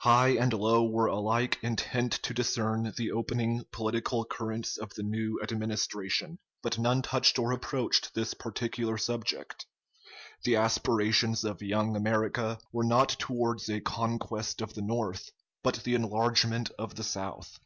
High 0.00 0.28
and 0.30 0.50
low 0.54 0.86
were 0.88 1.08
alike 1.08 1.58
intent 1.60 2.12
to 2.22 2.32
discern 2.32 2.94
the 2.96 3.12
opening 3.12 3.64
political 3.70 4.24
currents 4.24 4.78
of 4.78 4.94
the 4.94 5.02
new 5.02 5.38
Administration, 5.42 6.38
but 6.62 6.78
none 6.78 7.02
touched 7.02 7.38
or 7.38 7.52
approached 7.52 8.14
this 8.14 8.32
particular 8.32 8.96
subject. 8.96 9.66
The 10.44 10.56
aspirations 10.56 11.44
of 11.44 11.60
"Young 11.60 11.96
America" 11.96 12.58
were 12.72 12.82
not 12.84 13.10
towards 13.10 13.68
a 13.68 13.82
conquest 13.82 14.62
of 14.62 14.72
the 14.72 14.80
North, 14.80 15.28
but 15.62 15.82
the 15.84 15.94
enlargement 15.94 16.70
of 16.78 16.94
the 16.94 17.04
South. 17.04 17.58